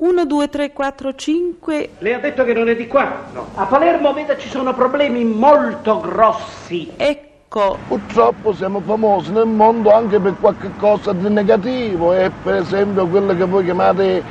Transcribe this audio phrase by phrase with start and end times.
[0.00, 1.90] 1, 2, 3, 4, 5.
[1.98, 3.24] Le ha detto che non è di qua?
[3.34, 3.48] No.
[3.54, 6.90] A Palermo, veda, ci sono problemi molto grossi.
[6.96, 7.76] Ecco.
[7.86, 13.36] Purtroppo siamo famosi nel mondo anche per qualche cosa di negativo, e per esempio quelle
[13.36, 14.22] che voi chiamate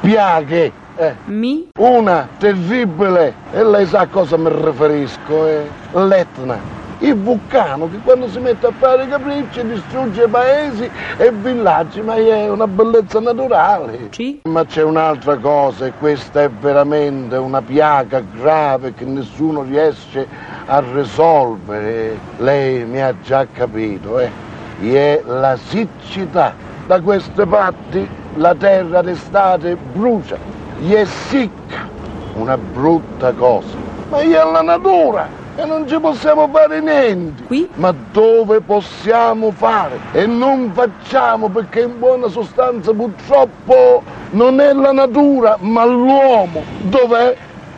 [0.00, 0.72] piaghe.
[0.96, 1.14] Eh.
[1.24, 1.68] Mi.
[1.78, 5.62] Una terribile, e lei sa a cosa mi riferisco, è
[5.92, 6.83] l'Etna.
[7.04, 12.48] Il vulcano che quando si mette a fare capricci distrugge paesi e villaggi, ma è
[12.48, 14.08] una bellezza naturale.
[14.10, 14.40] Sì.
[14.44, 20.26] Ma c'è un'altra cosa e questa è veramente una piaga grave che nessuno riesce
[20.64, 22.18] a risolvere.
[22.38, 24.30] Lei mi ha già capito, eh?
[24.80, 26.54] È la siccità.
[26.86, 30.38] Da queste parti la terra d'estate brucia,
[30.80, 31.86] è secca,
[32.36, 33.76] una brutta cosa.
[34.08, 37.44] Ma è la natura e non ci possiamo fare niente.
[37.44, 37.68] Qui?
[37.74, 39.98] Ma dove possiamo fare?
[40.12, 46.62] E non facciamo perché in buona sostanza purtroppo non è la natura ma l'uomo.
[46.82, 47.36] Dov'è?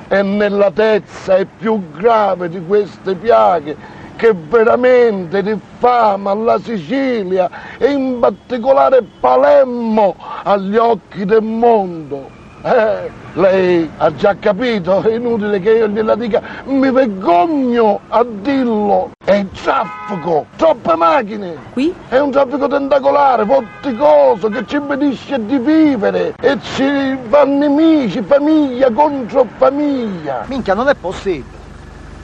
[0.08, 3.76] È nella tezza è più grave di queste piaghe
[4.16, 12.35] che veramente diffama la Sicilia e in particolare Palermo agli occhi del mondo.
[12.62, 19.10] Eh, lei ha già capito, è inutile che io gliela dica, mi vergogno a dirlo.
[19.24, 21.54] È il traffico, troppe macchine.
[21.72, 21.94] Qui?
[22.08, 28.90] È un traffico tentacolare, vorticoso, che ci impedisce di vivere e ci fa nemici, famiglia
[28.90, 30.44] contro famiglia.
[30.46, 31.64] Minchia, non è possibile.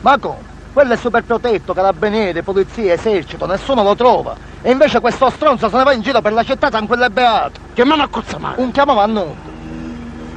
[0.01, 0.51] Ma come?
[0.73, 4.35] Quello è super protetto, carabinieri, polizia, esercito, nessuno lo trova.
[4.63, 7.61] E invece questo stronzo se ne va in giro per la città tranquillo e beato.
[7.75, 8.61] Chiamiamo a Cozzamare.
[8.61, 9.51] Un chiamavo a noi.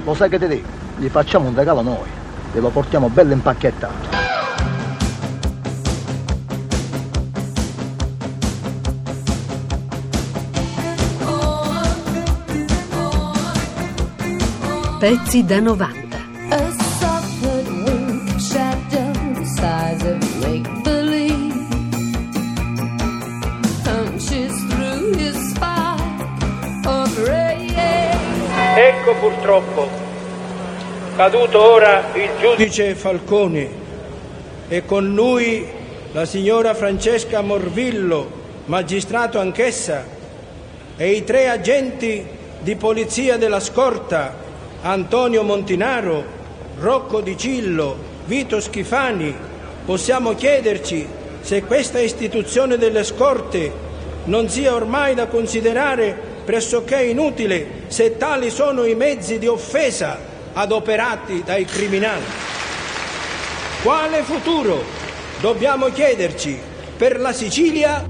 [0.05, 0.67] Lo sai che ti dico?
[0.97, 2.07] Gli facciamo un regalo noi
[2.53, 4.13] e lo portiamo bello impacchettato.
[14.99, 16.17] Pezzi da 90.
[16.49, 21.53] A soft wing shadow the size of make believe
[23.83, 27.73] punches through his spine of ray.
[28.77, 29.87] Ecco purtroppo,
[31.15, 33.69] caduto ora il giudice Falcone
[34.67, 35.65] e con lui
[36.11, 38.29] la signora Francesca Morvillo,
[38.65, 40.03] magistrato anch'essa,
[40.97, 42.25] e i tre agenti
[42.59, 44.35] di polizia della scorta,
[44.81, 46.23] Antonio Montinaro,
[46.79, 47.95] Rocco Di Cillo,
[48.25, 49.33] Vito Schifani,
[49.85, 51.07] possiamo chiederci
[51.39, 53.71] se questa istituzione delle scorte
[54.25, 61.43] non sia ormai da considerare pressoché inutile se tali sono i mezzi di offesa adoperati
[61.43, 62.23] dai criminali.
[63.83, 64.81] Quale futuro
[65.41, 66.57] dobbiamo chiederci
[66.97, 68.03] per la Sicilia?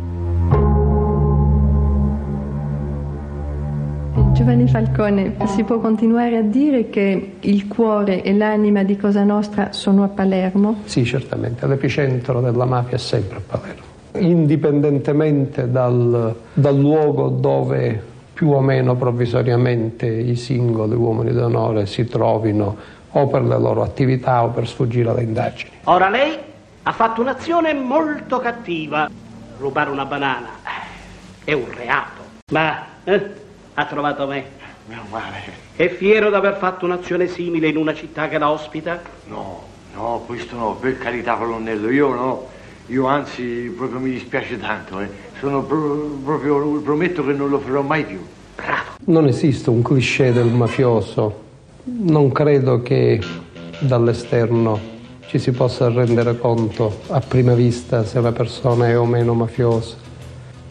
[4.34, 9.72] Giovanni Falcone, si può continuare a dire che il cuore e l'anima di Cosa Nostra
[9.72, 10.82] sono a Palermo?
[10.86, 13.84] Sì, certamente, l'epicentro della mafia è sempre a Palermo.
[14.20, 22.76] Indipendentemente dal, dal luogo dove più o meno provvisoriamente i singoli uomini d'onore si trovino
[23.12, 25.72] o per le loro attività o per sfuggire alle indagini.
[25.86, 26.38] Ora lei
[26.84, 29.10] ha fatto un'azione molto cattiva.
[29.58, 30.50] Rubare una banana
[31.46, 32.24] è un reato.
[32.52, 33.34] Ma eh,
[33.74, 34.44] ha trovato me.
[34.88, 35.64] Meno male.
[35.74, 39.02] È fiero di aver fatto un'azione simile in una città che la ospita?
[39.28, 39.64] No,
[39.94, 42.48] no, questo no, per carità colonnello, io no.
[42.88, 45.10] Io anzi proprio mi dispiace tanto, eh.
[45.40, 48.20] Sono pro- proprio, prometto che non lo farò mai più.
[49.06, 51.44] Non esiste un cliché del mafioso.
[51.86, 53.20] Non credo che
[53.80, 54.80] dall'esterno
[55.26, 59.96] ci si possa rendere conto a prima vista se una persona è o meno mafiosa.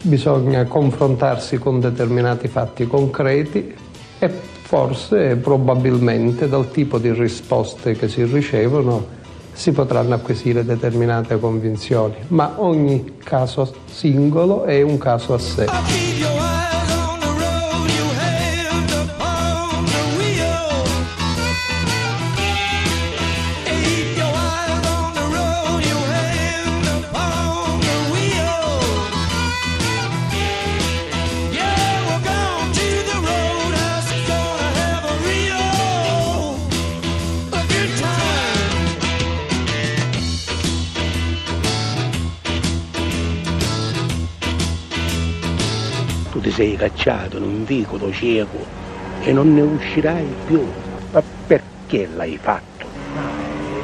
[0.01, 3.73] Bisogna confrontarsi con determinati fatti concreti
[4.19, 9.23] e forse, probabilmente, dal tipo di risposte che si ricevono
[9.55, 16.34] si potranno acquisire determinate convinzioni, ma ogni caso singolo è un caso a sé.
[46.55, 48.65] Sei cacciato in un vicolo cieco
[49.21, 50.65] e non ne uscirai più.
[51.11, 52.85] Ma perché l'hai fatto?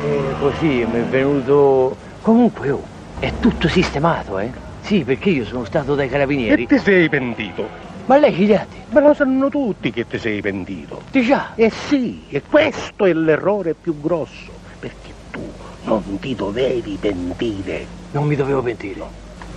[0.06, 1.97] Eh, così mi è venuto...
[2.21, 2.83] Comunque, oh,
[3.19, 4.50] è tutto sistemato, eh?
[4.79, 6.63] Sì, perché io sono stato dai carabinieri.
[6.63, 7.68] E ti sei pentito?
[8.06, 8.94] Ma lei chi gli ha detto?
[8.94, 11.01] Ma lo sanno tutti che ti sei pentito.
[11.12, 11.51] Di già.
[11.56, 15.41] Eh sì, e questo è l'errore più grosso, perché tu
[15.83, 17.85] non ti dovevi pentire.
[18.12, 19.01] Non mi dovevo pentire.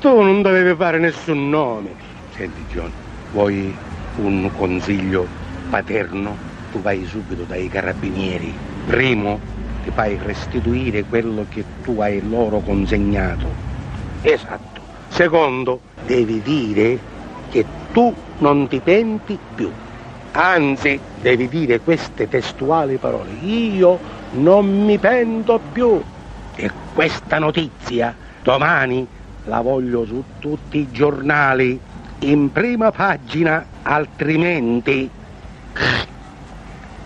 [0.00, 2.12] Tu non dovevi fare nessun nome.
[2.36, 2.90] Senti John,
[3.34, 3.74] vuoi
[4.16, 5.26] un consiglio
[5.68, 6.36] paterno?
[6.70, 8.54] Tu vai subito dai carabinieri.
[8.86, 9.38] Primo,
[9.82, 13.46] ti fai restituire quello che tu hai loro consegnato.
[14.22, 14.80] Esatto.
[15.08, 16.98] Secondo, devi dire
[17.50, 19.70] che tu non ti penti più.
[20.32, 23.30] Anzi, devi dire queste testuali parole.
[23.42, 23.98] Io
[24.32, 26.00] non mi pento più.
[26.56, 29.06] E questa notizia domani
[29.46, 31.78] la voglio su tutti i giornali,
[32.30, 35.10] in prima pagina, altrimenti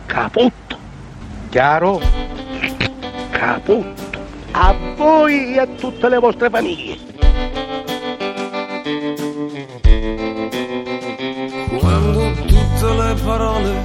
[0.07, 0.77] caputto.
[1.49, 2.01] Chiaro?
[3.31, 4.19] Caputto.
[4.53, 6.97] A voi e a tutte le vostre famiglie.
[11.79, 13.77] Quando tutte le parole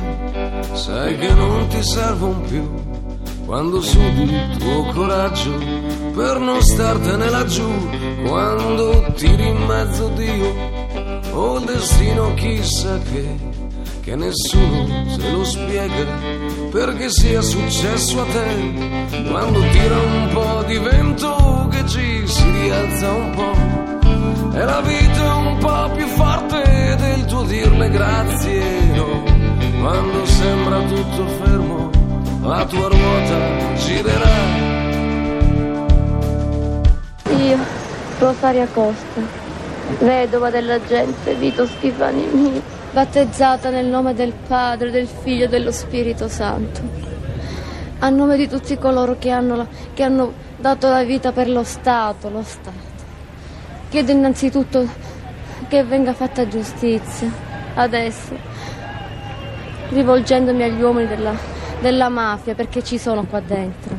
[0.74, 2.70] sai che non ti servono più,
[3.46, 5.58] quando sudi il tuo coraggio
[6.16, 7.70] per non startene laggiù,
[8.26, 10.83] quando tiri in mezzo Dio
[11.34, 13.38] o il destino chissà che,
[14.02, 16.06] che nessuno se lo spiega
[16.72, 23.12] perché sia successo a te, quando tira un po' di vento che ci si rialza
[23.12, 24.58] un po'.
[24.58, 28.62] E la vita un po' più forte del tuo dirle grazie,
[28.96, 29.24] no?
[29.82, 31.90] Quando sembra tutto fermo,
[32.42, 34.72] la tua ruota girerà.
[37.38, 37.58] Io,
[38.20, 39.43] Rosaria Costa,
[40.00, 45.72] vedova della gente, Vito Schifani mio, battezzata nel nome del Padre, del Figlio e dello
[45.72, 46.82] Spirito Santo,
[48.00, 52.30] a nome di tutti coloro che hanno, che hanno dato la vita per lo Stato,
[52.30, 52.92] lo Stato.
[53.90, 54.88] Chiedo innanzitutto
[55.68, 57.32] che venga fatta giustizia,
[57.76, 58.36] adesso,
[59.90, 61.36] rivolgendomi agli uomini della,
[61.80, 63.96] della mafia, perché ci sono qua dentro,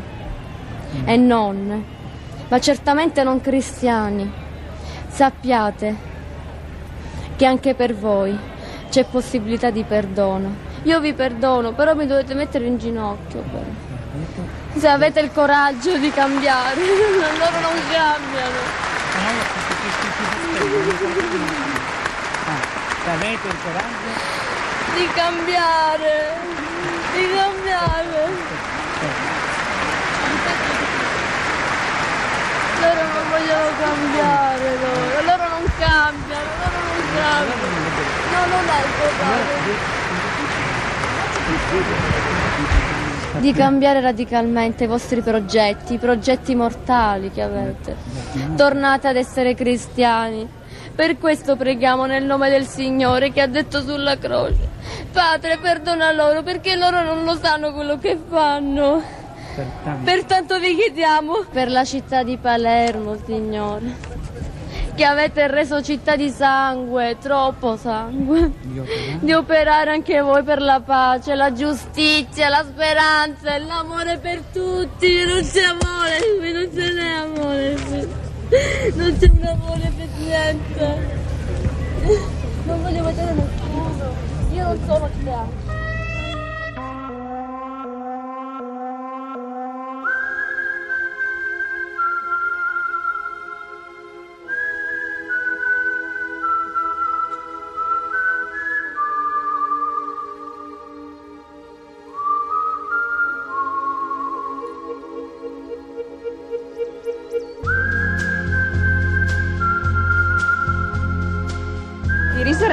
[1.05, 1.85] e non,
[2.49, 4.43] ma certamente non cristiani.
[5.15, 5.97] Sappiate
[7.37, 8.37] che anche per voi
[8.91, 10.57] c'è possibilità di perdono.
[10.83, 13.41] Io vi perdono, però mi dovete mettere in ginocchio.
[13.43, 13.63] però.
[14.77, 16.81] Se avete il coraggio di cambiare,
[17.39, 18.59] loro non cambiano.
[23.07, 24.11] Avete il coraggio?
[24.97, 26.37] Di cambiare,
[27.15, 28.65] di cambiare.
[32.81, 36.34] Loro non vogliono cambiare, loro, loro non cambiano, loro non cambiano.
[36.34, 36.34] No, non è il coraggio.
[43.39, 47.97] Di cambiare radicalmente i vostri progetti, i progetti mortali che avete.
[48.57, 50.49] Tornate ad essere cristiani.
[50.95, 54.69] Per questo preghiamo nel nome del Signore che ha detto sulla croce.
[55.13, 59.03] Padre, perdona loro perché loro non lo sanno quello che fanno.
[60.05, 63.95] Pertanto vi chiediamo per la città di Palermo, Signore,
[64.95, 68.53] che avete reso città di sangue, troppo sangue,
[69.21, 75.25] di operare anche voi per la pace, la giustizia, la speranza e l'amore per tutti.
[75.25, 77.77] Non c'è amore non ce n'è amore.
[78.95, 81.19] Non c'è un amore per niente.
[82.65, 84.15] Non voglio vedere nessuno.
[84.53, 85.84] Io non sono cristiano.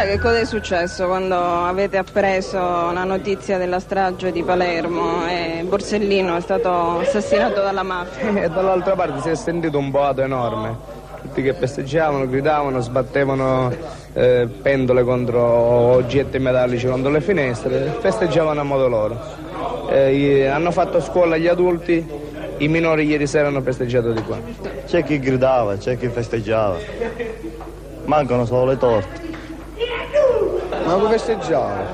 [0.02, 5.64] Sera che cosa è successo quando avete appreso la notizia della strage di Palermo e
[5.64, 8.30] Borsellino è stato assassinato dalla mafia?
[8.42, 10.76] E dall'altra parte si è sentito un boato enorme.
[11.22, 13.72] Tutti che festeggiavano, gridavano, sbattevano
[14.14, 19.20] eh, pendole contro oggetti metallici contro le finestre, festeggiavano a modo loro.
[19.92, 22.04] Eh, hanno fatto scuola agli adulti,
[22.58, 24.40] i minori ieri sera hanno festeggiato di qua.
[24.84, 26.78] C'è chi gridava, c'è chi festeggiava.
[28.06, 29.21] Mancano solo le torte.
[30.92, 31.86] Ma come festeggiare?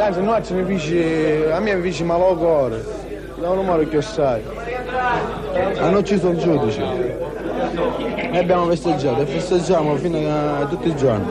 [0.00, 2.84] Anzi, noi ce ne fece, a me mi fece malo cuore,
[3.36, 4.42] non lo muore più assai.
[5.78, 6.80] Hanno ucciso un giudice.
[6.80, 11.30] Noi abbiamo festeggiato e festeggiamo fino a tutti i giorni.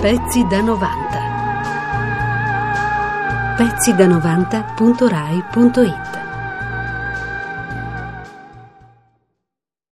[0.00, 1.25] Pezzi da 90.
[3.56, 6.05] Pezzi da 90.rai.it